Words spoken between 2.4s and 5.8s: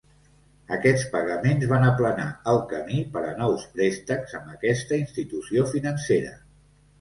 el camí per a nous préstecs amb aquesta institució